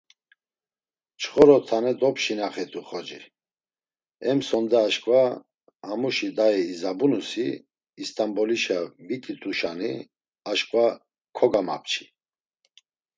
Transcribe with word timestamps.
Nçxoro 1.15 1.57
tane 1.67 1.91
dopşinaxitu 1.99 2.81
xoci; 2.89 3.21
em 4.29 4.39
sonde 4.47 4.77
aşǩva, 4.87 5.21
hamuşi 5.87 6.29
dayi 6.37 6.61
izabunusi, 6.73 7.47
İst̆anbolişa 8.01 8.79
vit̆it̆uşani 9.07 9.93
aşǩva 10.51 10.85
kogamapçi. 11.37 12.03